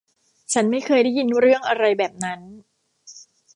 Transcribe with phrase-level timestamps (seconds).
[0.53, 2.39] ฉันไม่เคยได้ยินเรื่องอะไรแบบนั้น